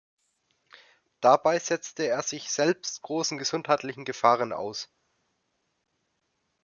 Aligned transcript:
Dabei 1.19 1.59
setzte 1.59 2.07
er 2.07 2.23
sich 2.23 2.49
selbst 2.51 3.03
großen 3.03 3.37
gesundheitlichen 3.37 4.03
Gefahren 4.03 4.51
aus. 4.51 4.89